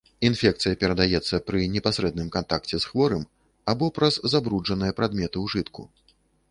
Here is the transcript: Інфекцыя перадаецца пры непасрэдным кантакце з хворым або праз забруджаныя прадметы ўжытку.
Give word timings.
Інфекцыя 0.27 0.77
перадаецца 0.83 1.35
пры 1.49 1.59
непасрэдным 1.75 2.33
кантакце 2.37 2.75
з 2.87 2.91
хворым 2.93 3.23
або 3.75 3.93
праз 4.01 4.19
забруджаныя 4.35 4.91
прадметы 5.03 5.37
ўжытку. 5.47 5.81